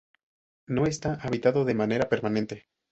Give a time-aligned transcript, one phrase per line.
[0.65, 2.65] No está habitado de manera permanente.